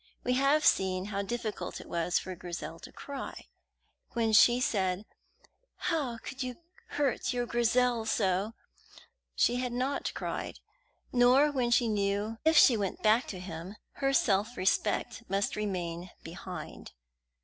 [0.23, 3.49] We have seen how difficult it was for Grizel to cry.
[4.13, 5.05] When she said
[5.75, 6.55] "How could you
[6.87, 8.55] hurt your Grizel so!"
[9.35, 10.57] she had not cried,
[11.13, 15.55] nor when she knew that if she went back to him her self respect must
[15.55, 16.93] remain behind.